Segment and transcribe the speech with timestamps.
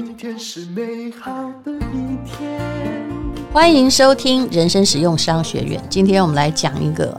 [0.00, 1.32] 今天是美好
[1.64, 2.60] 的一天。
[3.52, 5.82] 欢迎收听人生实用商学院。
[5.90, 7.12] 今天我们来讲一个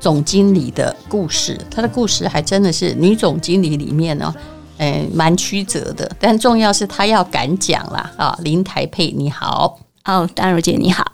[0.00, 1.60] 总经理的故事。
[1.70, 4.34] 他的故事还真的是女总经理里面呢，
[4.78, 6.10] 诶，蛮曲折的。
[6.18, 8.38] 但重要是他要敢讲啦啊！
[8.40, 11.04] 林台佩，你好，哦，丹如姐你好。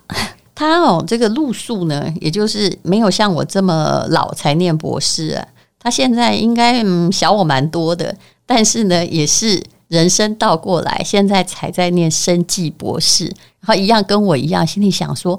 [0.54, 5.44] 他哦，这个路数呢，也就是没有像我这么老才念博士啊。
[5.80, 8.14] 他现在应该嗯小我蛮多的，
[8.46, 13.24] 但是呢，也是人生倒过来，现在才在念生计博士，
[13.60, 15.38] 然后一样跟我一样，心里想说，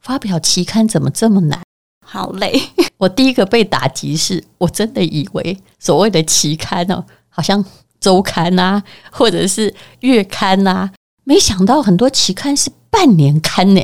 [0.00, 1.60] 发表期刊怎么这么难？
[2.06, 2.62] 好累。
[2.96, 7.64] 我第一个被打击是，我真的以为所谓的期刊哦，好像
[7.98, 8.80] 周刊啊，
[9.10, 10.92] 或者是月刊啊，
[11.24, 13.80] 没想到很多期刊是半年刊呢，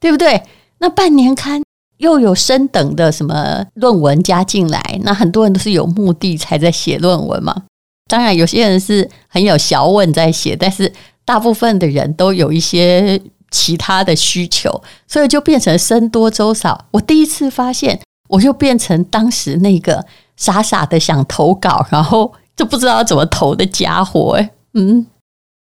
[0.00, 0.42] 对不对？
[0.78, 1.62] 那半年刊。
[1.98, 7.64] 又有升等的什么论文加进来，那很多人都是有目的才在写论文嘛。
[8.10, 10.92] 当然，有些人是很有小问在写，但是
[11.24, 13.20] 大部分的人都有一些
[13.52, 16.86] 其他的需求，所以就变成僧多粥少。
[16.90, 20.04] 我第一次发现，我就变成当时那个
[20.36, 24.36] 傻傻的想投稿，然后就不知道怎么投的家伙。
[24.36, 25.06] 哎，嗯，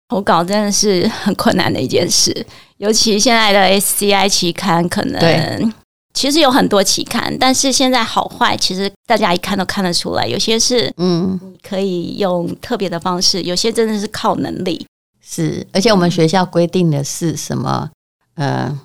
[0.08, 2.46] 投稿真的是很困难的一件事，
[2.78, 5.72] 尤其现在的 SCI 期刊可能。
[6.14, 10.27] 其实有很多期刊，但是现在好坏，其实大家一看都看得出来。
[10.27, 14.86] 有些是嗯，可以用特别的方式；有些真的是靠能力。
[15.24, 17.90] 是，而且我们学校规定的是什么？
[18.34, 18.78] 呃，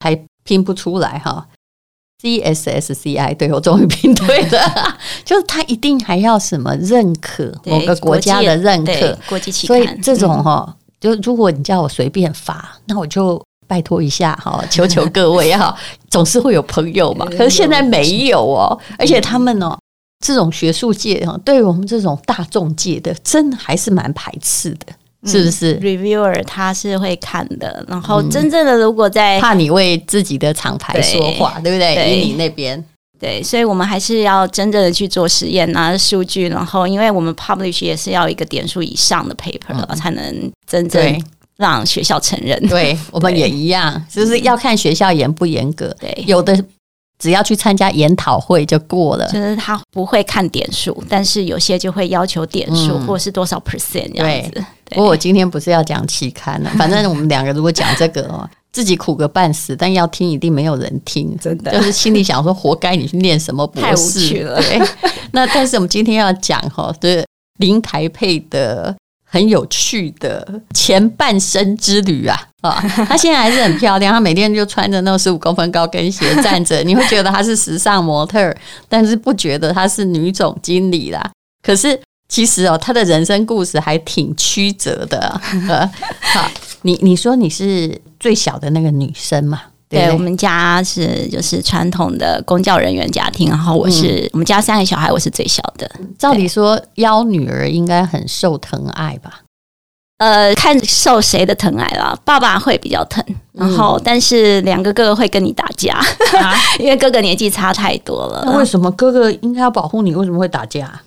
[0.00, 1.48] 还拼不出来哈。
[2.20, 4.98] C S S C I，对，我终于拼对了。
[5.24, 9.76] 就是他一定还要什么认可某个国家的认可国际期刊。
[9.76, 13.42] 所以这种哈，就如果你叫我随便发，那我就。
[13.68, 15.76] 拜托一下哈，求求各位哈，
[16.10, 17.26] 总是会有朋友嘛。
[17.26, 19.78] 可是现在没有哦，而且他们哦，
[20.24, 32.16] 这种学术界哈，对于我们这种大众界的，真的还是蛮排斥的，是不是？Reviewer 他是会看的，然后真正的如果在怕你为自己的厂牌说话，对不对？
[32.16, 32.84] 以你那边，
[33.20, 41.22] 对，所以我们还是要真正的去做实验，拿着数据，然后因为我们 publish 也是要一个点数以上的 paper 才能真正。
[41.58, 45.94] 让学校承认，对 我们也一样，就是要看学校严不严格。
[46.00, 46.64] 对，有的
[47.18, 54.50] 只要去参加研讨会就过了，就是他不会看点数，但是有些就会要求点数、嗯、或是多少 percent 这样子。
[54.52, 61.72] 对，不过我今天不是要讲期刊了， 反正我们两个如果讲这个哦，自己苦个半死，但要听一定没有人听，真的。
[61.72, 64.62] 就是心里想说，活该你去念什么博士，太无趣了。
[64.62, 64.80] 对，
[65.32, 67.26] 那但是我们今天要讲哈，对
[67.58, 68.94] 林台佩的。
[69.30, 72.80] 很有趣的前半生之旅啊啊！
[73.06, 78.54] 她现在还是很漂亮，她每天就穿着那十五公分高跟鞋站着，你会觉得她是时尚模特，
[78.88, 81.30] 但是不觉得她是女总经理啦。
[81.62, 85.40] 可是其实哦，她的人生故事还挺曲折的。
[86.20, 86.50] 好，
[86.82, 89.60] 你你说你是最小的那个女生嘛？
[89.88, 95.90] 对，对，我们家是就是传统的公教人员家庭，然后我是、嗯、我们家三个小孩，我是最小的。
[96.18, 99.40] 照理说，幺女儿应该很受疼爱吧？
[100.18, 102.14] 呃，看受谁的疼爱啦。
[102.24, 108.42] 爸爸会比较疼，然后、嗯、但是两个哥哥会跟你打架，啊、 因为哥哥年纪差太多了。
[108.44, 110.14] 那为什么哥哥应该要保护你？
[110.14, 111.00] 为什么会打架？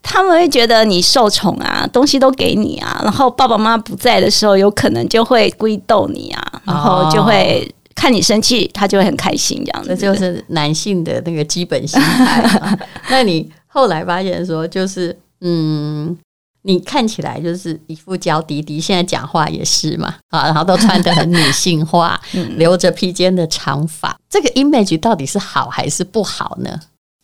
[0.00, 7.68] 他们会觉得你受宠啊，东西都给你啊，然后爸爸妈妈不在的时候，有可能就会故意逗你啊，然后就会。
[7.92, 9.88] 哦看你生气，他就会很开心，这样子。
[9.90, 12.78] 这就是男性的那个基本心态。
[13.10, 16.16] 那你后来发现说，就是嗯，
[16.62, 22.20] 你看起来就是一副娇滴滴，现在讲话也是嘛啊，然后都穿的很女性化，
[22.56, 26.80] 留着披肩的长发，这个 image 到底是好还是不好呢？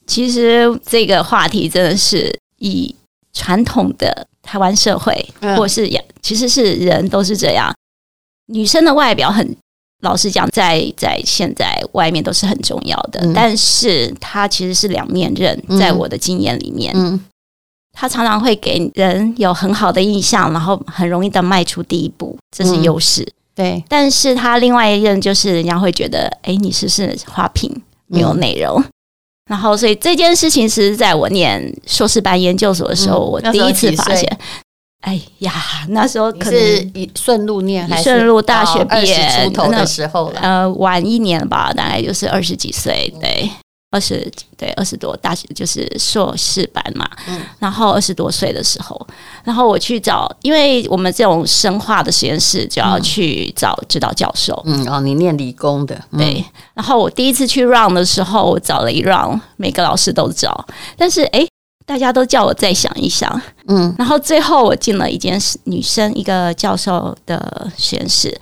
[0.07, 2.95] 其实这个话题真的是以
[3.33, 5.89] 传统的台湾社会，或是
[6.23, 7.75] 其实是人都是这样，
[8.47, 9.57] 女生的外表很。
[10.03, 15.61] 老实讲，在在现在外面都是很重要的，嗯、但是它其实是两面刃。
[15.79, 17.19] 在我的经验里面，嗯，
[17.93, 23.23] 它常常会给人有很好的印象，然后很容易的迈出第一步，这是优势。
[23.23, 28.81] 嗯、对，但是它另外一任就是人家会觉得，哎，你是不是花瓶，没有内容。
[28.81, 28.85] 嗯、
[29.51, 34.39] 然后，所以这件事情是在我念硕士班研究所的时候，嗯、我第一次发现。
[35.01, 35.53] 哎呀，
[35.91, 40.41] 那时候可是顺路念，还是顺路大学毕业出头的时候了。
[40.41, 43.49] 呃，晚一年吧，大概就是二十几岁，对，
[43.93, 47.09] 二十对二十多，大学就是硕士班嘛。
[47.29, 49.01] 嗯，然后二十多岁的时候，
[49.45, 54.61] 然后我去找，因为我们这种生化的实验室就要去找指导教授。
[54.67, 56.45] 嗯，哦，你念理工的，对。
[56.75, 60.67] 然后我第一次去 run 的时候，我找了一 run，每个老师都找，
[60.97, 61.47] 但是哎。
[61.89, 68.39] 大家都叫我再想一想，嗯，然后最后我进了一间女生一个教授的实验室，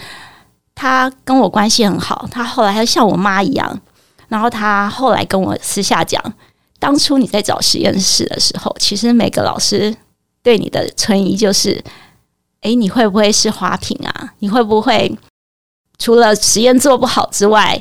[0.74, 3.80] 她跟我关系很好，她后来还像我妈一样，
[4.26, 6.20] 然后她后来跟我私下讲，
[6.80, 9.94] 当初你在找实验室的时候，其实每个老师
[10.42, 11.80] 对你的存疑就是，
[12.62, 14.34] 哎，你会不会是花瓶啊？
[14.40, 15.16] 你会不会
[16.00, 17.80] 除了实验做不好之外，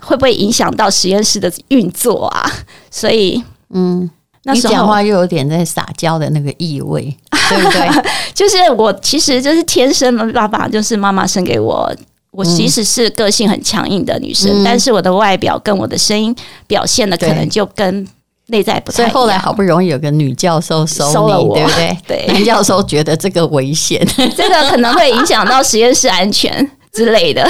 [0.00, 2.50] 会不会影响到实验室的运作啊？
[2.90, 4.10] 所以，嗯。
[4.52, 7.02] 你讲话又有点在撒娇的那个意味，
[7.48, 7.88] 对不对？
[8.34, 11.90] 就是我其实就是天生的爸爸，就是妈妈生给我。
[12.30, 16.34] 我其实是个性很强硬的女生，嗯、但是我的外表跟我的声音
[16.66, 18.04] 表现的可能就跟
[18.48, 19.12] 内在不太一样。
[19.12, 21.98] 所以后来好不容易有个女教授收你，收了我，对不对？
[22.08, 24.04] 对，男教授觉得这个危险，
[24.36, 26.68] 这个可能会影响到实验室安全。
[26.94, 27.44] 之类的，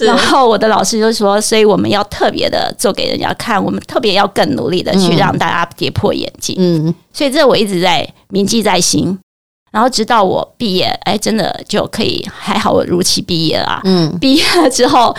[0.00, 6.56] 然后我的老师就说，所以我们要特别的做给人家看，我们特别要更努力的去让大家跌破眼镜。
[6.58, 9.16] 嗯，所以这我一直在铭记在心。
[9.70, 13.80] 然后直到我毕业，哎，真的就可以还好，我如期毕业了。
[13.84, 15.14] 嗯，毕业了之后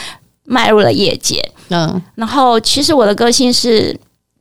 [0.45, 1.39] 迈入了业界。
[1.69, 3.97] 嗯，然后其实我的个性是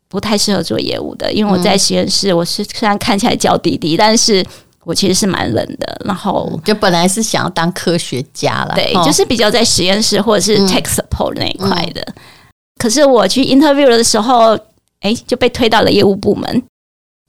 [0.08, 4.44] 不太适合做业务的，因为我在实验室，我是虽然看起来娇滴滴，但是。
[4.88, 12.02] 我其实是蛮冷的，然后就本来是想要当科学家了，对，就是比较在实验室或者是 tech support 那一块的。
[12.78, 14.58] 可是我去 interview 的时候，
[15.00, 16.62] 哎，就被推到了业务部门，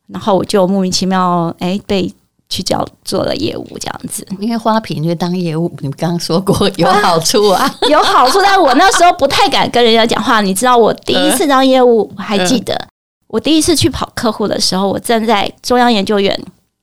[0.07, 2.09] 然后我就莫名其妙哎被
[2.47, 4.25] 去叫做了业务这样子。
[4.39, 8.39] 因为花瓶就当业务，你刚刚说过有好处啊， 有好处。
[8.41, 12.87] 但我那时候不太敢跟人家讲话，你知道，我第一次当业务，我还记得
[13.27, 16.41] 我第一次去跑客户的时候，我站在中央研究院。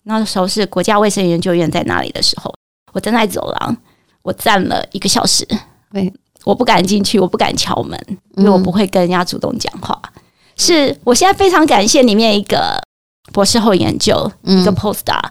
[0.09, 2.55] 那时候是国家卫生研究院在那里的时候，
[2.93, 3.77] 我站在走廊，
[4.23, 5.45] 我站了一个小时，
[5.93, 6.13] 对，
[6.45, 7.99] 我不敢进去，我不敢敲门，
[8.37, 10.01] 因为我不会跟人家主动讲话。
[10.05, 10.23] 嗯、
[10.57, 12.81] 是我现在非常感谢里面一个
[13.33, 15.25] 博士后研究、嗯、一个 postdoc，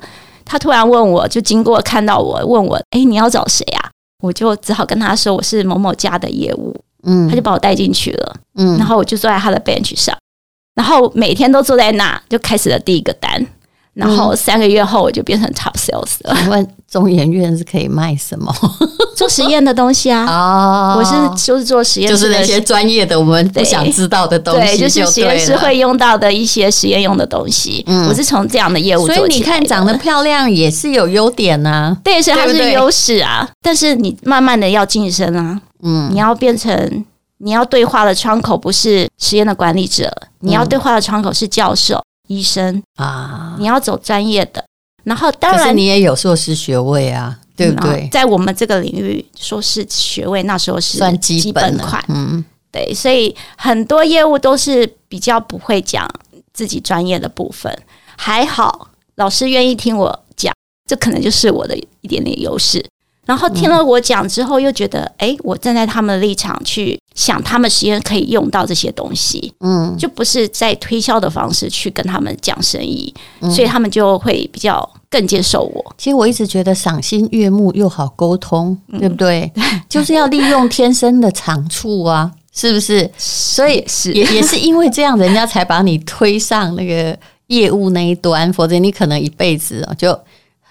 [0.44, 3.90] 他突然问我就经过看到我问我，哎，你要找谁啊？
[4.22, 10.18] 我就只好跟他说我是某某家的业务，嗯，他就把我带进去了，嗯，然后我就坐在他的 bench 上，
[10.76, 13.46] 然后每天都坐在那，就开始了第一个单。
[13.96, 16.36] 然后三个月后，我就变成 top sales 了。
[16.36, 18.54] 请问中研院是可以卖什么？
[19.16, 20.26] 做实验的东西啊！
[20.28, 27.82] 哦，我是就是做实验，就是那些专业的我们不想知道的东西，对，就是实验室会用到的一些实验用的东西。
[27.88, 29.08] 嗯，我是从这样的业务。
[29.08, 33.50] 所以你看，长得漂亮也是有优点呐、啊，对，所以它是优势啊。
[33.62, 37.06] 但是你慢慢的要晋升啊，嗯，你要变成
[37.38, 40.12] 你要对话的窗口不是实验的管理者，
[40.42, 42.04] 你要对话的窗口是教授。
[42.28, 44.66] 医生啊，你要走专业的，
[45.04, 48.08] 然后当然你也有硕士学位啊，对不对？
[48.12, 56.10] 在我们这个领域，硕士学位那时候是算基本款，嗯，对，所以很多业务都是比较不会讲
[56.54, 57.78] 自己专业的部分，
[58.18, 60.54] 还好老师愿意听我讲，
[60.90, 62.86] 这可能就是我的一点点优势。
[63.26, 73.12] 然后听了我讲之后，又觉得，哎、嗯，我站在他们的立场去想，他们实验可以用到这些东西，嗯，就不是在推销的方式去跟他们讲生意，
[73.42, 75.96] 嗯、所以他们就会比较更接受我。
[75.98, 79.52] 其实我一直觉得赏心悦目又好沟通，嗯、对不对？
[79.90, 83.10] 就是要利用天生的长处啊，是不是？
[83.18, 87.18] 所以是也也是因为这样，人家才把你推上那个
[87.48, 90.16] 业务那一端，否则你可能一辈子啊就。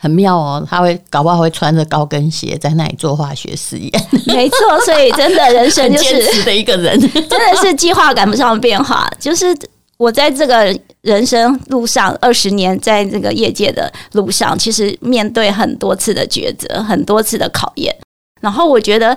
[0.04, 3.90] 很妙哦，他会搞不好会穿着高跟鞋在那里做化学实验。
[4.26, 9.10] 没错，所以真的人生就是的一个人，真的是计划赶不上变化。
[9.18, 9.56] 就是
[9.96, 17.96] 我在这个人生路上二十年，在这个业界的路上，其实面对很多次的抉择，很多次的考验。
[18.42, 19.16] 然后我觉得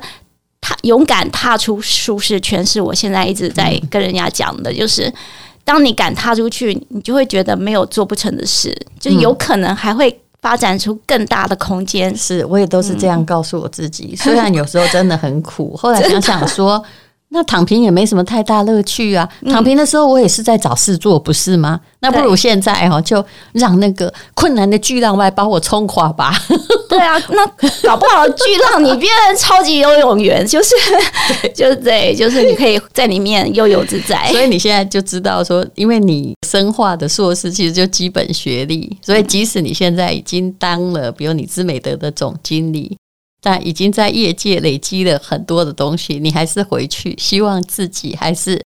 [0.61, 5.13] 他勇敢踏出舒适圈，是我现在一直在跟人家讲的，就是
[5.65, 10.17] 当你敢踏出去，你就会觉得没有做不成的事，就有可能还会。
[10.47, 14.11] 发展出更大的空间，是我也都是这样告诉我自己。
[14.13, 16.81] 嗯、虽然有时候真的很苦，后来想想说。
[17.29, 19.27] 那躺平也没什么太大乐趣啊！
[19.49, 21.79] 躺平的时候，我也是在找事做，不是吗？
[21.99, 26.33] 那不如现在哈，就让那个困难的巨浪来把我冲垮吧。
[26.87, 27.45] 对啊，那
[27.83, 30.73] 搞不好巨浪你变成超级游泳员，就是
[31.53, 34.31] 就是对，就是你可以在里面悠游自在。
[34.31, 42.97] 所以你现在就知道说，因为你生化的硕士其实就基本学历，所以即使你现在已经当了，比如你资美德的总经理。
[43.41, 48.61] 但已经在业界累积了很多的东西，你还是回去，希望自己还是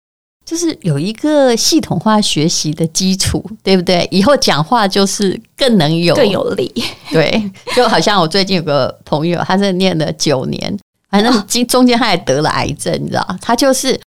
[0.45, 4.07] 就是有一个系统化学习的基础，对不对？
[4.11, 6.73] 以后讲话就是更能有更有力。
[7.13, 10.77] 对，就好像我最近有个朋友，他是念了九年，
[11.11, 14.01] 反正中中间他也得了癌症，你知道，他就是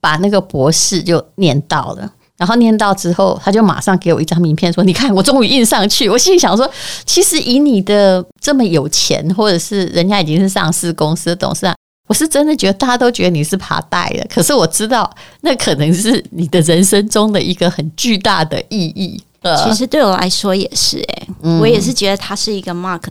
[0.00, 2.12] 把那个博士就念到了。
[2.38, 6.70] 然后念到之后，他就马上给我一张名片，说：“你看，我终于印上去。”我心里想说，
[7.04, 11.74] 其实以你的这么有钱，或者是人家已经是上市公司的董事长，
[12.06, 14.24] 我是真的觉得大家都觉得你是爬代的。
[14.32, 19.20] 可是我知道，那可能是你的人生中的一个很巨大的意义。
[19.64, 23.02] 其实对我来说也是、欸，诶，我也是觉得它是一个 mark。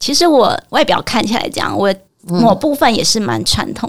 [0.00, 1.94] 其实我外表看起来这样，我
[2.26, 3.88] 某部分也是蛮传统，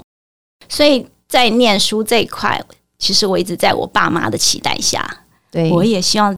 [0.68, 2.62] 所以在念书这一块，
[2.98, 5.18] 其实我一直在我爸妈的期待下，
[5.50, 6.34] 对，我也希望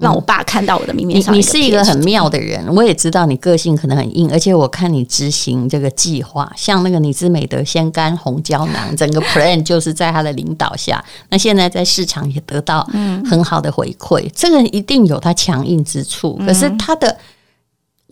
[0.00, 1.32] 让我爸看到我的明面上。
[1.32, 12.84] 你你是一个很妙的人，我也知道你个性可能很硬，而且我看你执行这个计划，像那个你之美德鲜干红胶囊， 整个 plan 就是在他的领导下，那现在在市场也得到
[13.24, 17.16] 很好的回馈，这个人一定有他强硬之处，可是他的。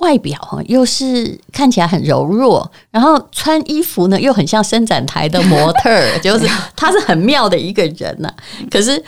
[0.03, 8.35] 外表哈又是看起来很柔弱，然后穿衣服呢又很像伸展台的模特儿，就是他是很妙的一个人呐、啊。
[8.69, 9.01] 可是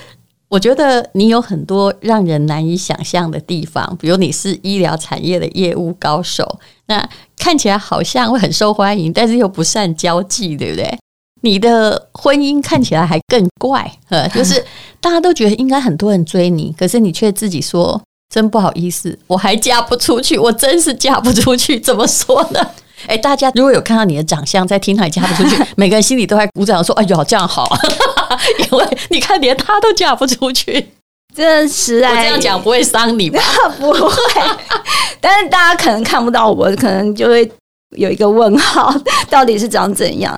[0.49, 10.97] 我觉得你有很多让人难以想象的地方，比如你是医疗产业的业务高手，那看起来好像会很受欢迎，但是又不善交际，对不对？
[11.43, 14.65] 你的婚姻看起来还更怪，呃，就是
[15.01, 18.01] 大家都觉得应该很多人追你，可是你却自己说。
[18.35, 21.79] 真不好意思，我还嫁不出去，我真是嫁不出去。
[21.79, 22.59] 怎么说呢？
[23.07, 27.65] 哎，大家如果有看到你的长相，在听他嫁不出去， 每个人心里都在鼓掌说：“哎呦，这样好。”
[28.59, 30.85] 因为你看，连他都嫁不出去，
[31.33, 32.11] 真实在。
[32.11, 33.41] 我这样讲不会伤你吧？
[33.79, 34.11] 不会。
[35.21, 37.49] 但是大家可能看不到我，可能就会
[37.91, 38.93] 有一个问号，
[39.31, 40.37] 到底是长怎样？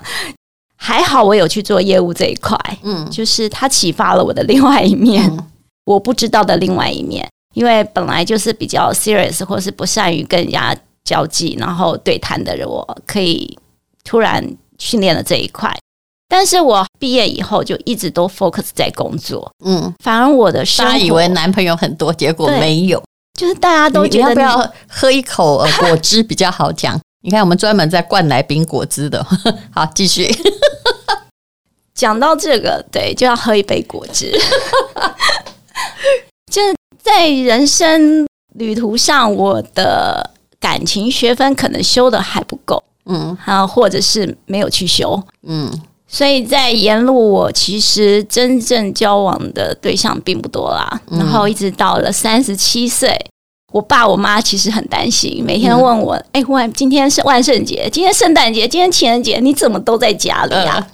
[0.75, 5.43] 还好我有去做业务这一块，嗯，就是他启发了我的另外一面，嗯、
[5.85, 7.27] 我不知道的另外一面。
[7.57, 13.57] 因为本来就是比较 serious 或是不善于跟人家交际，然后对谈的人，我可以
[14.03, 14.47] 突然
[14.77, 15.75] 训练了这一块。
[16.29, 26.99] 但是我毕业以后就一直都 focus 在工作，嗯，反而我的生活，以为男朋友很多，结果没有，就是大家都觉得你，你要不要喝一口呃果汁比较好讲？
[27.23, 29.25] 你看我们专门在灌来宾果汁的，
[29.73, 30.29] 好，继续。
[31.95, 34.31] 讲到这个，对，就要喝一杯果汁，
[36.53, 36.76] 就是。
[37.01, 45.71] 在人生旅途上，我的感情学分可能修的还不够，嗯，啊，或者是没有去修，嗯，
[46.07, 51.01] 所以在沿路，我其实真正交往的对象并不多啦。
[51.11, 53.15] 嗯、然后一直到了三十七岁，
[53.71, 60.87] 我爸我妈其实很担心，每天问我：“哎、嗯，万，今天是万圣节，今天圣诞节，今天情人节，你怎么都在家里呀、啊呃？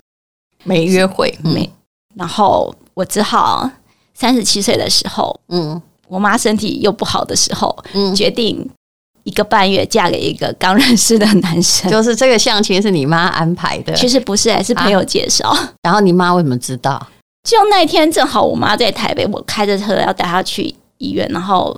[0.63, 1.63] 没约会，没。
[1.63, 1.71] 嗯”
[2.15, 3.67] 然后我只好
[4.13, 5.81] 三十七岁的时候，嗯。
[6.07, 8.69] 我妈身体又不好的时候，嗯，决定
[9.23, 11.89] 一个半月嫁给一个刚认识的男生。
[11.89, 13.93] 就是这个相亲是你妈安排的？
[13.93, 15.49] 其实不是，还是朋友介绍。
[15.49, 17.07] 啊，然后你妈为什么知道？
[17.47, 21.77] 就那天正好我妈在台北，我开着车要带她去医院，然后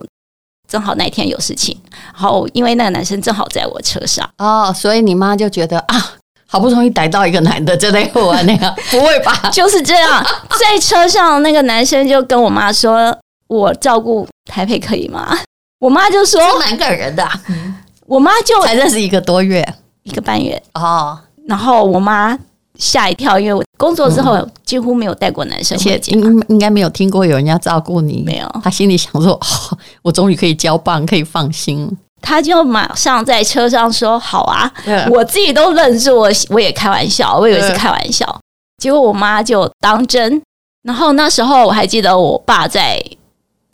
[0.67, 1.79] 正好那天有事情，
[2.13, 6.13] 然后因为那个男生正好在我车上，哦，所以你妈就觉得啊，
[6.47, 9.49] 好不容易逮到一个男的，就得我那个 不会吧？
[9.51, 10.23] 就是这样，
[10.59, 13.15] 在车上那个男生就跟我妈说。
[13.47, 15.37] 我照顾台北可以吗？
[15.79, 17.41] 我妈就说蛮感人的、啊。
[18.07, 19.67] 我妈就才认识一个多月，
[20.03, 21.17] 一个半月哦。
[21.47, 22.37] 然后我妈
[22.77, 28.23] 吓一跳，因为我工作之后几乎没有带过男生回家，应应该没有听过有人要照顾你。
[28.25, 31.89] 没有，她心里想说：“哦、我终于可以交棒，可以放心。”
[32.21, 34.71] 她就马上在车上说：“好啊。”
[35.11, 38.39] 我自己都愣住，我我也开玩笑，我以为是开玩笑。
[38.81, 40.41] 结果我妈就当真。
[40.83, 43.03] 然后那时候我还记得我爸在。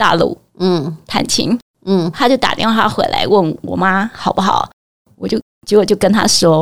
[0.02, 1.56] 大陆，嗯，探亲，
[1.86, 4.68] 嗯，他就打电话回来问我妈好不好，
[5.16, 6.62] 我就结果就跟他说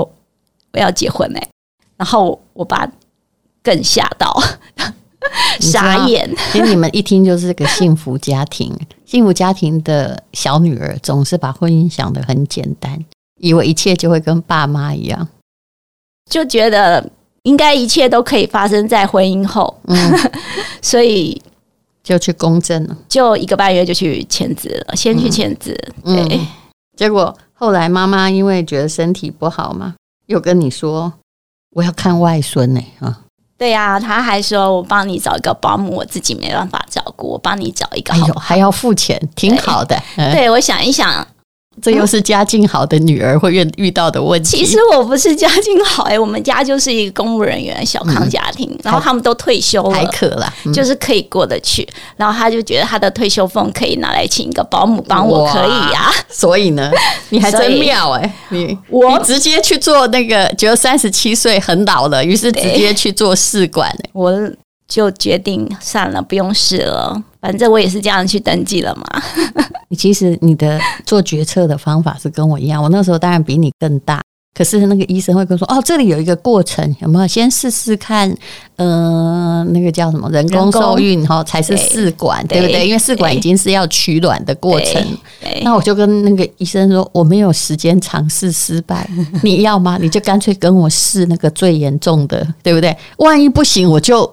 [0.74, 1.48] 我要结婚嘞，
[1.96, 2.86] 然后我爸
[3.64, 4.38] 更吓到，
[5.62, 6.30] 傻眼。
[6.52, 13.06] 所以你们一听就是个幸福家庭，幸福家庭的小女儿总是把婚姻想得很简单，
[13.40, 15.26] 以为一切就会跟爸妈一样，
[16.30, 17.10] 就觉得
[17.44, 20.14] 应该一切都可以发生在婚姻后，嗯，
[20.84, 21.42] 所以。
[22.10, 25.78] 就去公证了，就一个半月就去签字了，先去签字。
[26.04, 26.48] 嗯、对、嗯，
[26.98, 29.94] 结果后来妈妈因为觉得身体不好嘛，
[30.26, 31.14] 又跟你说
[31.76, 32.82] 我要看外孙呢。
[33.00, 33.22] 啊，
[33.60, 39.96] 对呀、啊，他还说我帮你找一个保姆，我自己没办法照顾，我帮你找一个好好，哎，还要付钱，挺好的。
[40.16, 41.28] 对我想一想。
[41.82, 44.58] 这又是家境好的女儿会遇遇到的问题。
[44.58, 51.88] 其实我不是家境好哎，我们家就是一个公务人员小康家庭，然后他们都退休了，还可了，就是可以过得去。
[52.18, 56.12] 然后他就觉得他的退休俸可以拿来请一个保姆帮我，可以呀。
[56.28, 56.92] 所以呢，
[57.30, 63.90] 你还真妙哎，你我你直接去做那个，觉得三十七岁很老了，于是直接去做试管。
[64.12, 64.34] 我
[64.90, 67.24] 就决定算了，不用试了。
[67.40, 69.06] 反正我也是这样去登记了嘛。
[69.88, 74.20] 你其实你的做决策的方法是跟我一样，我那时候当然比你更大。
[74.52, 78.30] 可是那个医生会跟我说：“哦，这里有一个过程，有没有先试试看？
[78.76, 82.86] 嗯、呃，那个叫什么人工受孕哈，才是试管，对，对不对？
[82.86, 85.02] 因为试管已经是要取卵的过程。
[85.62, 89.10] 那我就跟那个医生说，我没有时间尝试失败，
[89.44, 89.98] 你要吗？
[90.02, 92.94] 你就干脆跟我试那个最严重的，对不对？
[93.20, 94.30] 万一不行，我就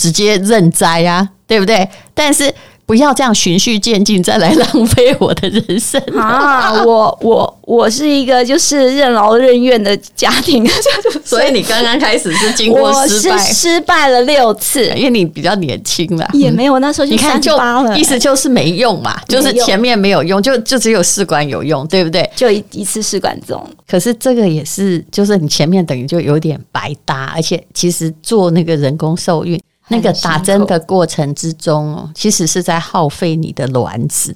[0.00, 1.86] 直接认栽啊，对不对？
[2.14, 2.50] 但是。”
[2.90, 6.82] 不要这样循序渐进，再来浪费我的人生啊！
[6.82, 10.68] 我我我是一个就是任劳任怨的家庭，
[11.24, 22.28] 所以你刚刚开始是经过失败，失败了六次，因为你比较年轻了，也没有那时候就三十八了，意思就是没用嘛，就是前面没有用，就就只有试管有用，对不对？
[22.34, 29.60] 就一一次试管中，可是这个也是，就是你前面等于就有点白搭，而且其实做那个人工受孕。
[29.90, 34.34] 那个打针的过程之中，其实是在耗费你的卵子。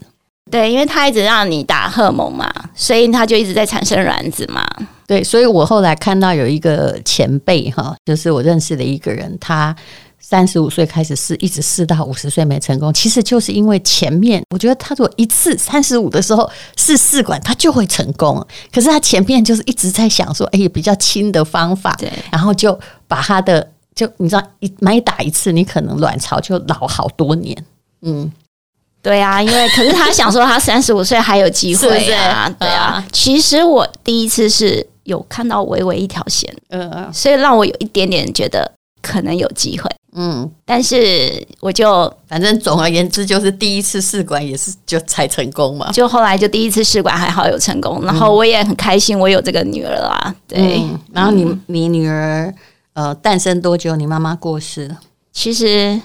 [0.50, 4.62] 对，因为他一直让你打荷尔蒙嘛，所以他就一直在产生卵子嘛。
[5.06, 9.74] 对，所以我后来看到有一个前辈哈，就是我认识的一个人，他
[10.18, 12.92] 三十五岁开始试，一直试到五十岁没成功。
[12.92, 18.46] 其实就是因为前面，我觉得他如果一次三十五的时候试试管，他就会成功。
[18.72, 23.70] 可是他前面就是一直在想说，哎，比较轻的方法，对，然后就把他的。
[23.94, 27.56] 就你知道，一每打一次，你可能卵巢就老好多年。
[28.02, 28.30] 嗯，
[29.00, 33.06] 对啊，因为可是他想说他三十五岁还有机会啊， 是是啊对啊。
[33.12, 38.70] 其实我第一次是有看到微微一条线，嗯嗯，所以让我有一点点觉得
[39.00, 39.88] 可能有机会。
[40.16, 45.90] 嗯，但是我就反正总而言之，就是第一次试管也是就才成功嘛。
[45.92, 50.34] 就后来就第一次试管还好有成功，然后我也很开心，我有这个女儿啦。
[50.46, 52.52] 对，嗯、然后你你女儿。
[52.94, 53.94] 呃，诞生多久？
[53.96, 55.00] 你妈妈过世了？
[55.32, 56.00] 其实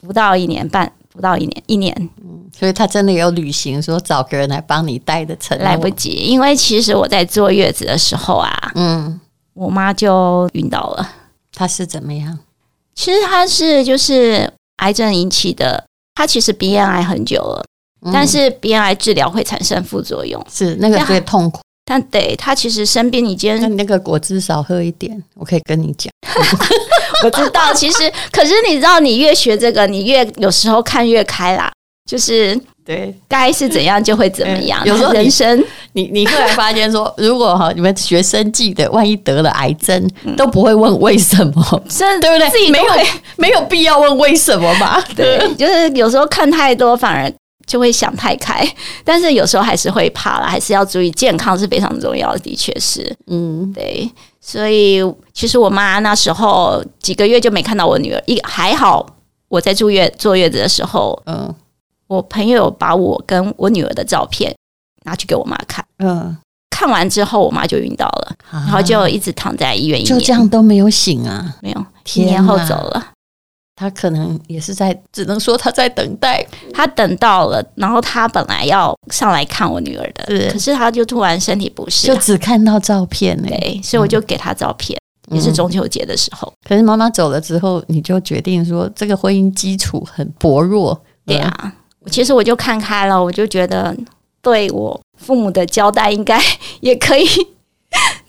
[0.00, 2.10] 不到一年半，不到一年，一年。
[2.22, 5.64] 嗯，所以他真的有履行说找个人来帮你带的承诺。
[5.64, 9.20] 来不及，因为其实我在坐月子的时候啊，嗯，
[9.54, 11.08] 我妈就晕倒了。
[11.52, 12.38] 她是怎么样？
[12.94, 17.64] 其实她是就是癌症引起的，她其实鼻咽癌很久了，
[18.02, 21.60] 嗯，但是鼻咽癌治疗会产生副作用，是那个最痛苦。
[21.90, 26.08] 但得他其实身边已经，那你那个果汁少喝一点，我可以跟你讲。
[27.24, 31.68] 我知道，其实可是你知道，你越学这个，你越有时候看越开啦。
[32.08, 34.84] 就是对，该是怎样就会怎么样。
[34.86, 42.48] 有时候人生，你你后来发现说，如果哈你们学生记的，万一得了癌症，都不会问为什么，真对不对？
[42.50, 42.92] 自己没有
[43.36, 45.00] 没有必要问为什么嘛。
[45.16, 47.32] 对，就是有时候看太多反而。
[47.70, 48.66] 就会想太开，
[49.04, 55.00] 但是有时候还是会怕了，还是要注意健康是非常重要的，的确是，嗯，对，所以
[55.32, 59.06] 其实我妈那时候几个月就没看到我女儿，一还好
[59.48, 61.54] 我在住院坐月子的时候，嗯，
[62.08, 64.52] 我朋友把我跟我女儿的照片
[65.04, 66.36] 拿去给我妈看，嗯，
[66.70, 73.06] 看完之后我妈就晕倒了，然后就一直躺在医院，就这样都没有醒啊，没有，一年后走了。
[73.80, 76.46] 他可能也是在，只能说他在等待。
[76.74, 84.98] 他等到了，然后他本来要上来看我女儿的，是可是他就突然身体不适，就只看到照片哎、欸，所以我就给他照片，
[85.30, 86.52] 嗯、也是中秋节的时候。
[86.68, 91.72] 可是妈妈走了之后，你就决定说这个婚姻基础很薄弱，对啊。
[92.10, 93.96] 其实我就看开了，我就觉得
[94.42, 96.38] 对我父母的交代应该
[96.80, 97.26] 也可以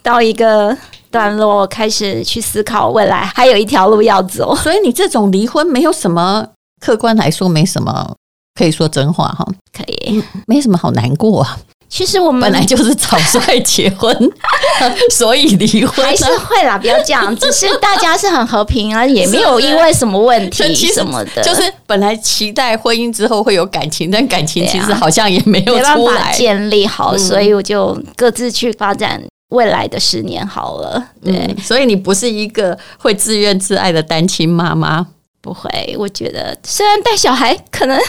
[0.02, 0.78] 到一个。
[1.12, 4.56] 段落开始去思考未来，还有一条路要走。
[4.64, 6.48] 所以你这种离婚没有什么，
[6.80, 8.16] 客观来说没什么，
[8.58, 9.46] 可以说真话哈。
[9.78, 11.58] 可以，没什么好难过啊。
[11.90, 14.16] 其实我们本来就是草率结婚，
[15.12, 16.78] 所以离婚还是会啦。
[16.78, 21.44] 不要这样，只是大家是很和平啊，也没有因为什么问题 什么的。
[21.44, 29.22] 就是本来期待婚姻之后会有感情，但感情其实好像也没有出来，没办法建立好，所以我就各自去发展。
[29.52, 35.06] 未来的十年好了，对，嗯，所以你不是一个会自怨自艾的单亲妈妈，
[35.42, 35.70] 不会。
[36.00, 38.00] 我觉得虽然带小孩，可能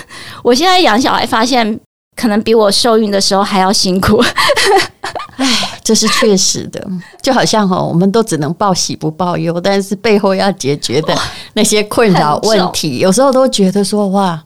[0.45, 1.81] 我现在养小孩，发现
[2.15, 4.23] 可能比我受孕的时候还要辛苦。
[5.35, 6.81] 哎，这是确实的，
[7.21, 11.19] 就好像哈，我们都只能报喜不报忧，但是背后要解决的
[11.55, 14.41] 那些困扰问题，有时候都觉得说哇，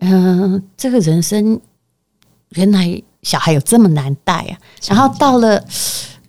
[0.00, 1.60] 嗯、呃，这个人生
[2.50, 4.56] 原来小孩有这么难带啊，
[4.86, 5.62] 然后到了。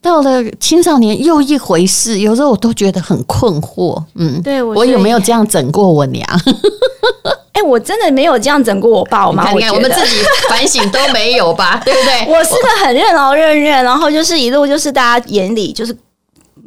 [0.01, 4.01] 到了青少年又一回事，有时候我都觉得很困惑。
[4.15, 6.25] 嗯，对我，我有没有这样整过我娘？
[7.51, 9.51] 哎、欸，我真的没有这样整过我爸我妈。
[9.51, 10.15] 你看，我们自己
[10.47, 11.81] 反省都没有吧？
[11.83, 12.33] 对不对？
[12.33, 15.93] 我是个很任劳任怨，然后就是一路就是大家眼里就是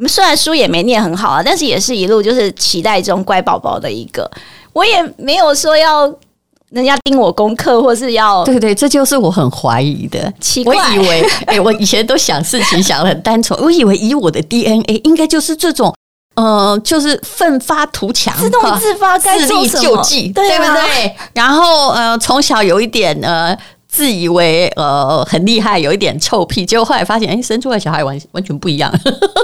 [0.07, 4.31] 虽然书也没念很好啊，但是也是一路就是期待中乖宝宝的一个。
[4.75, 6.13] 我也没有说要
[6.73, 10.33] 人家盯我功课，或是要对对，这就是我很怀疑的。
[10.41, 15.95] 奇怪，我以为 哎、欸，我以前都想事情想的很单纯，我以为以我的 DNA 应该就是这种。
[16.35, 21.15] 呃，就是奋发图强，自动自发，该自力救济，对不对？
[21.35, 23.55] 然后呃，从小有一点呃，
[23.87, 28.91] 自以为呃很厉害，有一点臭屁，结果后来发现，哎，生出来小孩完完全不一样，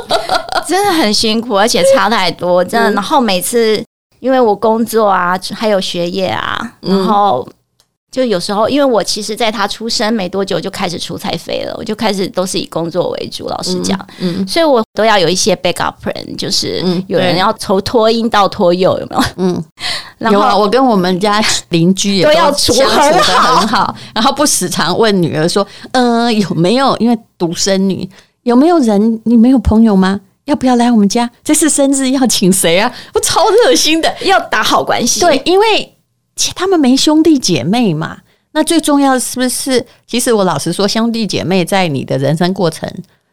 [0.66, 2.90] 真的很辛苦，而且差太多，真的。
[2.92, 3.84] 然后每次
[4.20, 7.48] 因为我工作啊，还有学业啊，然后。
[8.10, 13.46] 就有时候，因为我其实在他出生没多久就开始出差飞了，我就开始都是以工作为主。
[13.48, 19.22] 老实讲，嗯，嗯，所以我都要有一些 backup plan，就是有人要从托婴到托幼，有没有？
[19.36, 19.64] 嗯，
[20.16, 26.96] 然后有啊，我跟我们家邻居也都要相处得很好，然后不时常问女儿说：“呃，有没有？
[26.96, 28.08] 因为独生女，
[28.44, 29.20] 有没有人？
[29.26, 30.18] 你没有朋友吗？
[30.48, 31.30] 要不要来我们家？
[31.44, 32.92] 这次生日要请谁啊？
[33.14, 35.20] 我超热心的，要打好关系。
[35.20, 35.94] 对，因为。”
[36.54, 38.18] 他们没兄弟姐妹嘛？
[38.52, 39.84] 那最重要的是不是？
[40.06, 42.88] 其实我老实说，兄弟姐妹在你的人生过程，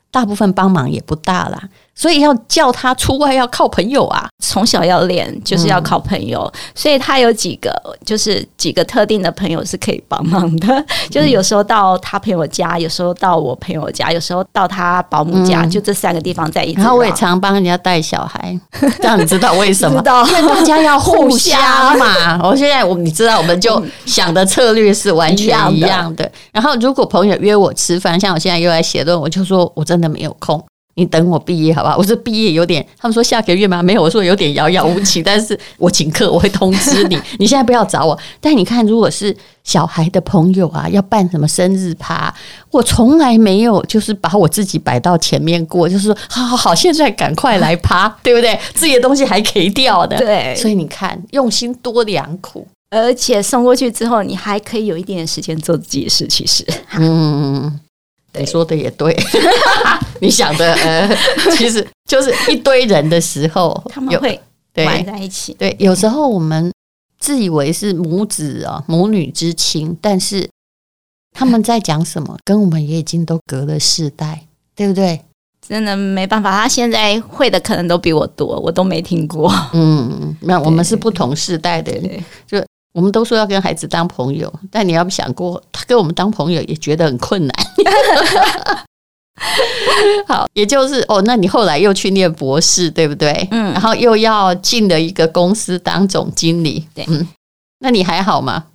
[0.10, 1.70] 大部分帮忙也不大啦。
[1.96, 6.42] 所以要叫他出外要靠朋友啊，从小要练就是要靠朋友。
[6.54, 7.72] 嗯、所以他有几个，
[8.06, 10.68] 就是几个特定的朋友是可以帮忙的。
[10.68, 16.82] 嗯、 就是有时候到他朋友家，有时候到我朋友家，有时候到他保姆家，嗯、就这三个地方在一起。
[16.82, 18.60] 然后我也常帮人家带小孩，
[19.02, 19.98] 让你知道为什么？
[19.98, 21.58] 知道，因为大家要互相
[21.98, 22.40] 嘛。
[22.44, 26.30] 我现在我你知道，我们就想的策略是完全一样的。
[26.52, 30.62] 然后如果朋友约我吃饭，像我现在又在写论文，我就说我真的没有空。
[30.96, 31.98] 你等我毕业好不好？
[31.98, 33.84] 我说毕业有点，他们说下个月吗？
[33.84, 35.22] 没有，我说有点遥遥无期。
[35.24, 37.20] 但是我请客，我会通知你。
[37.38, 38.18] 你现在不要找我。
[38.40, 42.34] 但你看，如果是小孩的朋友啊，要办什么生日趴，
[42.72, 48.58] 我从来没有就是把我自己摆到前面过，就是说好好好，现在赶快来趴， 对不对？
[48.74, 50.56] 自己的东西还可以掉的，对。
[50.56, 56.26] 所以你看，用心多良苦，而且送过去之后，你还可以有一点点时间做自己的事。
[56.28, 56.66] 其实，
[56.98, 57.82] 嗯。
[58.40, 59.16] 你说的也对，
[60.22, 61.18] 你想的呃，
[61.56, 64.40] 其实就是一堆人的时候，他们会
[64.76, 65.54] 玩在一起。
[65.54, 66.72] 对，对，有时候我们
[67.20, 70.50] 自以为是母子啊，母女之情，但是
[71.32, 74.46] 他们在讲什么，跟我们也已经都隔了世代，
[74.76, 75.22] 对不对？
[75.68, 79.52] 真的没办法，他现在会的可能都比我多，我都没听过。
[79.74, 82.64] 嗯，那我们是不同世代的人，就。
[82.96, 87.54] 我们都说要跟孩子当朋友，但你要不想过，他跟我们当朋友也觉得很困难。
[90.26, 93.46] 好，也就是哦，那你后来又去念博士，对不对？
[93.52, 97.28] 嗯，然后又要进了一个公司当总经理，对，嗯，
[97.80, 98.68] 那你还好吗？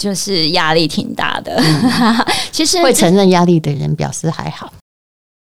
[0.00, 1.54] 就是压力挺大的。
[1.56, 4.72] 嗯、 其实会承认压力的人表示还好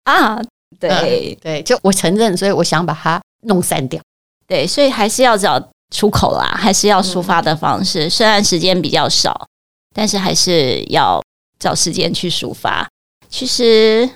[0.05, 0.41] 啊。
[0.79, 4.01] 对、嗯、对，就我承认，所以我想把它弄散掉。
[4.47, 5.69] 对，所以还是要找。
[5.95, 8.07] 出口啦，还是要抒发的方式。
[8.07, 9.47] 嗯、虽然时间比较少，
[9.93, 11.21] 但是还是要
[11.59, 12.87] 找时间去抒发。
[13.29, 14.09] 其实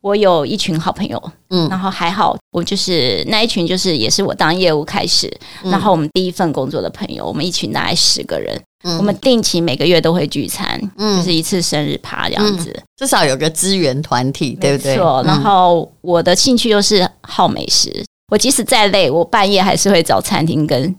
[0.00, 5.26] 我有一群好朋友，嗯，然后还好，我就是那一群，就是也是我当业务开始，
[5.62, 14.96] 嗯、然后我们第一份工作的朋友，我们一群大概十个人，嗯、我们定期每个月都会聚餐，嗯，就是一次生日趴这样子，嗯、至少有个资源团体，对不对？
[14.96, 15.22] 错。
[15.24, 18.04] 然后我的兴趣又是好美食。
[18.28, 20.94] 我即使再累，我半夜还是会找餐厅跟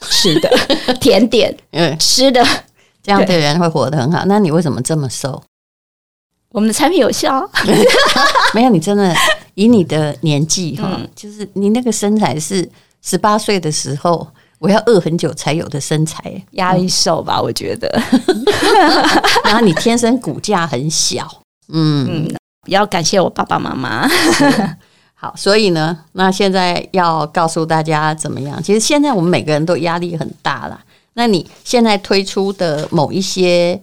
[0.00, 0.48] 吃的
[1.00, 2.44] 甜点，嗯，吃的
[3.02, 4.24] 这样的人会活得很好。
[4.26, 5.42] 那你为什么这么瘦？
[6.50, 7.50] 我们的产品有效？
[8.54, 9.14] 没有，你真的
[9.54, 12.68] 以你的年纪哈，嗯、就是你那个身材是
[13.02, 14.26] 十八岁的时候，
[14.60, 17.42] 我要饿很久才有的身材，压力瘦吧？
[17.42, 17.88] 我觉得。
[19.44, 21.28] 然后你天生骨架很小，
[21.72, 22.36] 嗯嗯，
[22.68, 24.08] 要感谢我爸爸妈妈。
[25.20, 28.62] 好，所以呢，那现在要告诉大家怎么样？
[28.62, 30.80] 其实现在我们每个人都压力很大啦。
[31.14, 33.80] 那你现在推出的某一些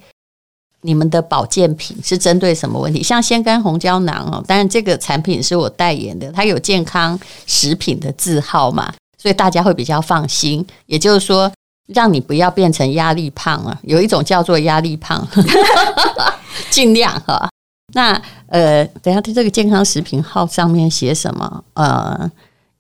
[0.79, 3.03] 你们的保健品是针对什么问题？
[3.03, 10.65] 像鲜甘红胶囊哦，当然这个产品是我代言的，它有健康食品的字号嘛，所以大家会比较放心。
[10.85, 11.51] 也就是说，
[11.87, 15.27] 让你不要变成压力胖啊，有一种叫做压力胖，
[16.71, 17.49] 尽量哈。
[17.95, 21.63] 那呃，等下，它这个健康食品号上面写什么？
[21.75, 22.29] 呃，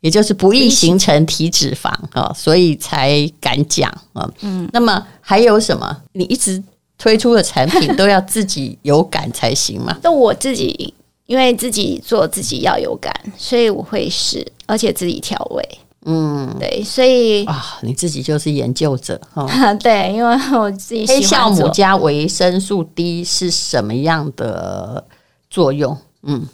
[0.01, 4.29] 也就是不易形成体脂肪啊，所以才敢讲啊。
[4.41, 6.01] 嗯，那么还有什么？
[6.11, 6.61] 你一直
[6.97, 9.97] 推出的产品都要自己有感才行嘛？
[10.03, 10.93] 那我自己，
[11.27, 15.79] 因为自己做自己要有感，所以我会试，而且自己调味。
[16.05, 19.45] 嗯，对，所以啊，你自己就是研究者哈。
[19.81, 25.03] 对，因为我自己黑酵母加维生素 D 是什么样的
[25.49, 25.97] 作用？
[26.23, 26.47] 嗯，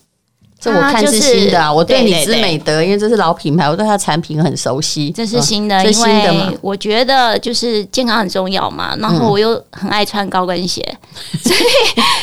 [0.60, 1.70] 这我看是新的啊！
[1.70, 5.12] 就是、我对你知美德，对对对，因为这是老品牌，我对它产品很熟悉。
[5.12, 6.54] 这是新的，嗯、这是新的嘛？
[6.62, 8.96] 我觉得就是健康很重要嘛。
[8.98, 10.82] 然后我又很爱穿高跟鞋，
[11.34, 11.60] 嗯、 所以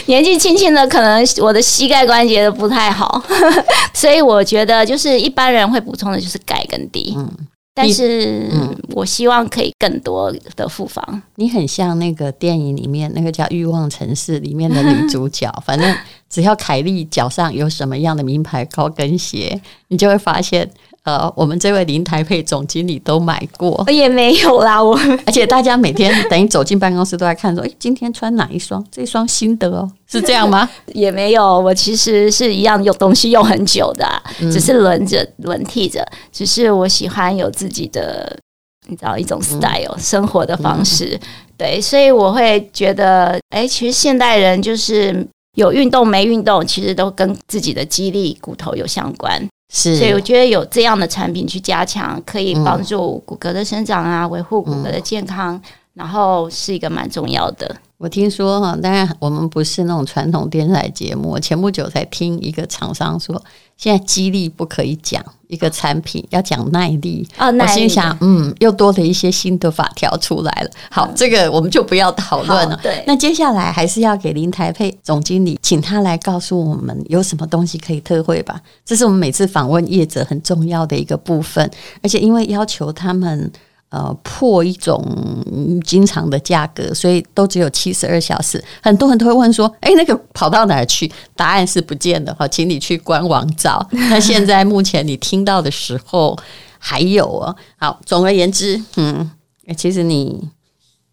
[0.07, 3.23] 年纪轻轻的，可能我的膝盖关节都不太好，
[3.93, 7.15] 所以我觉得就是一般人会补充的就是钙跟 D。
[7.17, 7.31] 嗯。
[7.75, 8.51] 但是，
[8.91, 11.23] 我希望可以更多的复方。
[11.37, 15.97] 你很像那个电影里面那个叫《欲望城市》里面的女主角， 反正
[16.29, 20.71] 只要凯莉脚上有什么样的名牌高跟鞋，你就会发现。
[21.05, 24.83] 呃，我们这位林台配总经理都买过，我也没有啦。
[24.83, 28.85] 我而且大家每天等于走进办公室都在看说，哎，今天穿哪一双？
[28.91, 30.69] 这双新的哦，是这样吗？
[30.93, 34.07] 也没有，我其实是一样有东西用很久的，
[34.53, 36.07] 只是轮着轮替着。
[36.31, 38.39] 只是我喜欢有自己的，
[38.87, 41.19] 你知道一种 style、嗯、生活的方式。
[41.57, 45.27] 对，所以我会觉得，哎，其实现代人就是
[45.59, 49.45] 有运动没运动，其实都跟自己的肌力、骨头有相关。
[49.75, 55.63] 是，所以我觉得有这样的产品去加强，可以帮助骨骼的生长啊，维护骨骼的健康，嗯、
[55.95, 57.75] 然后是一个蛮重要的。
[57.99, 61.31] 我听说哈，当然我们不是那种传统电视台节目。
[61.31, 63.43] 我前不久才听一个厂商说，
[63.77, 67.29] 现在激励不可以讲一个产品，要讲耐力。
[67.37, 67.71] 哦，耐力。
[67.73, 70.71] 我心想，嗯，又多了一些新的法条出来了。
[70.93, 72.79] 好，这个我们就不要讨论了。
[72.81, 73.03] 对。
[73.05, 78.61] 那接下来还是要给林台佩总经理，请他来告诉我们有什么东西可以特惠吧。
[78.85, 81.69] 这是我们每次访问业者很重要的一个部分，
[82.01, 83.51] 而且因为要求他们。
[83.91, 85.03] 呃，破一种
[85.83, 88.63] 经常的价格，所以都只有七十二小时。
[88.83, 92.35] 很多人都会问说：“哎，那个跑到哪儿去？”答案是不见的。
[92.35, 93.87] 哈，请你去官网找。
[93.93, 96.39] 那现在目前你听到的时候
[96.79, 97.57] 还有哦。
[97.79, 99.31] 好，总而言之，嗯，
[99.75, 100.51] 其实你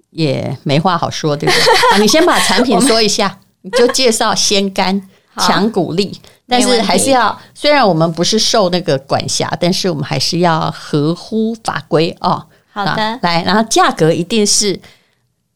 [0.09, 1.63] 也没话好说，对不对？
[1.93, 5.01] 好，你先把产品说一下，你就介绍鲜干
[5.37, 6.19] 强骨力。
[6.47, 12.45] 但是还是要，虽然我们不是受那个管辖，但是我们还是要合乎法规哦。
[12.75, 14.77] 好的，来，然后价格一定是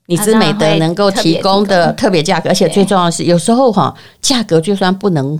[0.05, 5.37] 你知美德能够提供的特别价格，而且最重要的是，有时候哈，价格就算不能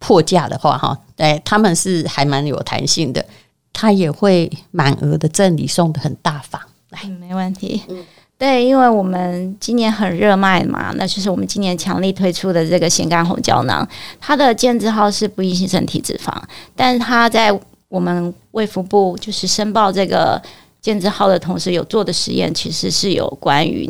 [0.00, 3.24] 破价的话哈，哎，他们是还蛮有弹性的，
[3.72, 6.60] 他也会满额的赠礼送的很大方。
[6.90, 7.80] 来，没问题。
[8.36, 13.88] 对，因为我们今年很热卖嘛，那就是我们今年强力推出的这个咸肝红胶囊，
[14.20, 16.34] 它的健字号是不易形成体脂肪，
[16.74, 17.56] 但是它在
[17.88, 20.42] 我们卫福部就是申报这个。
[20.82, 23.88] 健字号的同时有做的实验，其实是有关于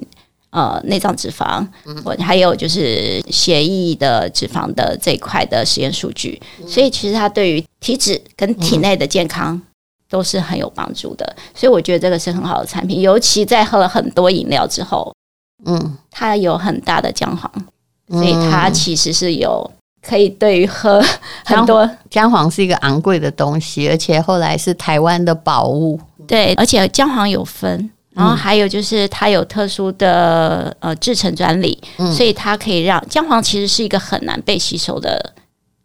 [0.50, 1.66] 呃内脏脂肪，
[2.04, 9.60] 我还有就是血液的脂肪的这一块的实验数据，所以其实它对于体脂跟体内的健康
[10.10, 15.10] 都是很有帮助的，所以我觉得这个是很好的产品，尤其在喝了很多饮料之后，
[15.64, 17.50] 嗯，它有很大的姜黄，
[18.10, 19.70] 所以它其实是有。
[20.04, 21.00] 可以对于喝
[21.46, 25.96] 很多姜黄是一个昂贵的东西，而且后来是台湾的宝物。
[26.26, 35.32] 对，而且姜黄有分，然后还有就是它有特殊的呃制成专利，嗯、所以它可以让姜黄其实是一个很难被吸收的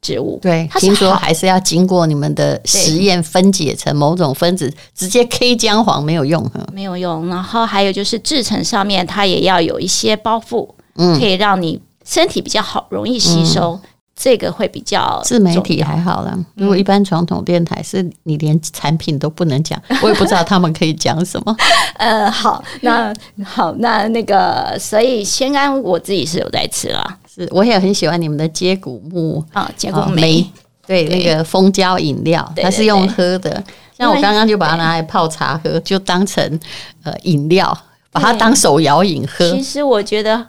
[0.01, 0.39] 植物。
[0.41, 7.27] 对，听说还是要经过你们的实验分解成某种分子，直接 K 姜黄没有用，没有用。
[7.27, 13.71] 然后还有就是制成上面它也要有一些包覆，嗯，可以让你身体比较好容易吸收。
[13.71, 13.81] 嗯
[14.19, 21.55] 这个会比较自媒体还好啦，如果一般传统电台是你连产品都不能讲， 我也不知道他们可以讲什么。
[21.99, 23.13] 呃，好，那
[23.45, 29.45] 好，那那个，所以鲜安我自己是有在吃啦，是我也很喜欢你们的接骨木。
[29.53, 30.43] 啊，接骨梅，
[30.87, 33.63] 对，那个蜂胶饮料，它是用喝的，
[33.95, 36.59] 像我刚刚就把它拿来泡茶喝，就当成
[37.03, 37.77] 呃饮料，
[38.11, 39.51] 把它当手摇饮喝。
[39.51, 40.47] 其实我觉得。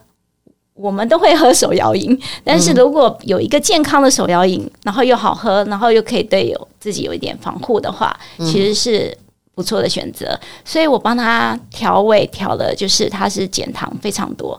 [0.79, 9.17] 我们都会喝手摇饮， 但是如果有一个健康的手摇饮，然后又好喝，然后又可以对有自己有一点防护的话，其实是
[9.57, 10.39] 不错的选择。
[10.65, 14.59] 所以我帮他调味调的，就是它是减糖非常多。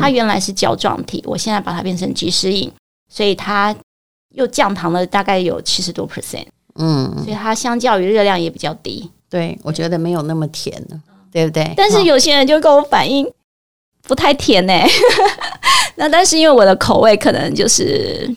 [0.00, 2.70] 它原来是胶状体，我现在把它变成即食饮，
[3.08, 3.74] 所以它
[4.34, 6.46] 又降糖了大概有七十多 percent。
[6.74, 9.08] 嗯，所以它相较于热量也比较低。
[9.28, 11.72] 对，我觉得没有那么甜了，对不对？
[11.76, 13.30] 但是有些人就跟我反映。
[14.10, 14.90] 不太甜呢、欸，
[15.94, 18.28] 那但是因为我的口味可能就是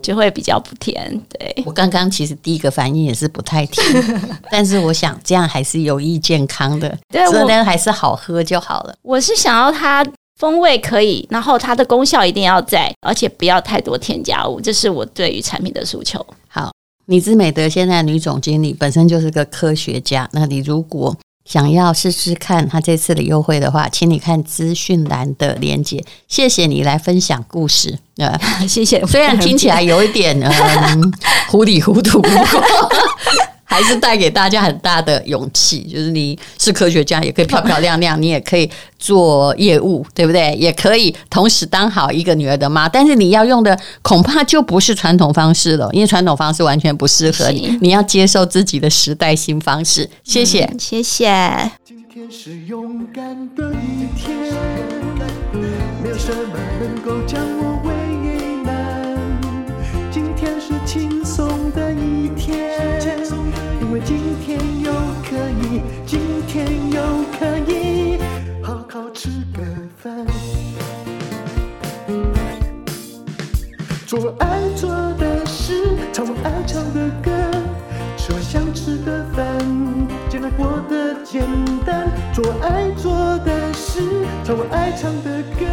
[0.00, 0.96] 就会比较不甜。
[1.28, 3.84] 对，我刚刚其实第一个反应也是不太甜，
[4.50, 8.94] 但是我想这样还是有益健康的，对，我还是好喝就好了。
[9.02, 10.02] 我是想要它
[10.38, 16.26] 风味可以，然后它的功效一定要在，而且不要太多添加物，这是我对于产品的诉求。
[16.48, 16.72] 好，
[17.04, 21.14] 你之美德现在女总经理本身就是个科学家，那你如果
[21.50, 26.00] 想要试试看他这次的优惠的话，请你看资讯栏的链接。
[26.28, 29.04] 谢谢你来分享故事，呃， 谢谢。
[29.04, 31.12] 虽然听起来有一点 嗯
[31.48, 32.22] 糊里糊涂。
[33.70, 40.52] 还是带给大家很大的勇气，就是你是科学家，也可以漂漂亮亮，你也可以做业务，对不对？
[40.56, 47.78] 也可以同时当好一个女儿的妈，但是你要用的恐怕就不是传统方式了，因为传统方式完全不适合你。
[47.80, 50.10] 你要接受自己的时代新方式。
[50.24, 51.70] 谢谢，嗯、谢谢。
[51.86, 54.36] 今天是勇敢的一天，
[56.02, 57.89] 没有什么能够将我
[64.04, 64.92] 今天又
[65.28, 67.00] 可以，今天又
[67.38, 68.18] 可以
[68.62, 69.62] 好好吃个
[69.98, 70.26] 饭，
[74.06, 77.30] 做我爱做的事，唱我爱唱的歌，
[78.16, 79.46] 吃我想吃的饭，
[80.28, 81.42] 尽量过得简
[81.84, 82.08] 单。
[82.32, 83.12] 做我爱做
[83.44, 84.00] 的事，
[84.44, 85.66] 唱我爱唱的歌，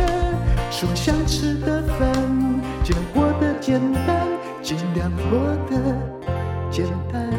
[0.69, 2.11] 吃我想吃的饭，
[2.83, 4.27] 尽量过得简单，
[4.61, 5.95] 尽量过得
[6.69, 7.36] 简单。